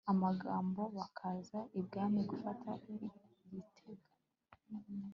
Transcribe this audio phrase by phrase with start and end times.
[0.11, 4.07] abambogo bakaza ibwami gufata igitenga